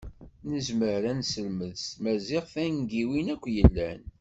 Nezmer 0.49 1.01
ad 1.11 1.15
neselmed 1.19 1.73
s 1.83 1.85
tmaziɣt 1.93 2.51
tangiwin 2.53 3.27
akk 3.33 3.43
yellan. 3.55 4.01